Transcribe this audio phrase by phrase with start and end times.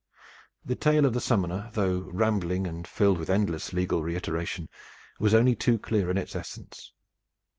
[0.65, 4.67] The tale of the summoner, though rambling and filled with endless legal reiteration,
[5.19, 6.91] was only too clear in its essence.